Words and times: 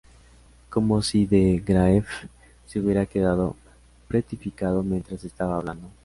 Como 0.71 1.03
si 1.03 1.27
De 1.27 1.59
Graeff 1.63 2.25
se 2.65 2.79
hubiera 2.79 3.05
quedado 3.05 3.55
"petrificado" 4.07 4.81
mientras 4.81 5.23
estaba 5.25 5.57
hablando. 5.57 5.91